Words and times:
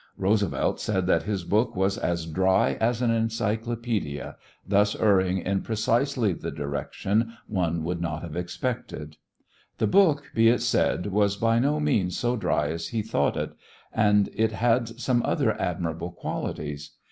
Roosevelt 0.17 0.79
said 0.79 1.05
that 1.05 1.21
his 1.29 1.43
book 1.43 1.75
was 1.75 1.95
as 1.95 2.25
dry 2.25 2.75
as 2.81 3.03
an 3.03 3.11
encyclopedia, 3.11 4.35
thus 4.67 4.95
erring 4.95 5.37
in 5.37 5.61
precisely 5.61 6.33
the 6.33 6.49
direction 6.49 7.33
one 7.45 7.83
would 7.83 8.01
not 8.01 8.23
have 8.23 8.35
expected. 8.35 9.17
The 9.77 9.85
book, 9.85 10.31
be 10.33 10.49
it 10.49 10.63
said, 10.63 11.05
was 11.05 11.37
by 11.37 11.59
no 11.59 11.79
means 11.79 12.17
so 12.17 12.35
dry 12.35 12.69
as 12.69 12.87
he 12.87 13.03
thought 13.03 13.37
it, 13.37 13.53
and 13.93 14.31
it 14.33 14.53
had 14.53 14.99
some 14.99 15.21
other 15.23 15.51
admirable 15.61 16.09
qualities. 16.13 16.93